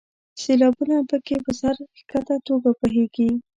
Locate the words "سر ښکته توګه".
1.59-2.69